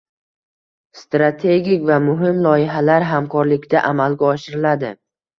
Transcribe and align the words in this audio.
strategik 0.99 1.83
va 1.89 1.97
muhim 2.05 2.39
loyihalar 2.45 3.05
hamkorlikda 3.09 3.83
amalga 3.91 4.31
oshiriladi. 4.37 4.91